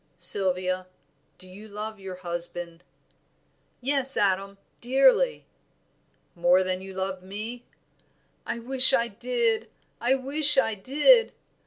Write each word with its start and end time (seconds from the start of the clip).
Sylvia, 0.17 0.87
do 1.37 1.47
you 1.47 1.67
love 1.67 1.99
your 1.99 2.15
husband?" 2.15 2.83
"Yes, 3.81 4.17
Adam, 4.17 4.57
dearly." 4.79 5.45
"More 6.33 6.63
than 6.63 6.81
you 6.81 6.95
love 6.95 7.21
me?" 7.21 7.65
"I 8.43 8.57
wish 8.57 8.93
I 8.93 9.07
did! 9.09 9.69
I 9.99 10.15
wish 10.15 10.57
I 10.57 10.73
did!" 10.73 11.33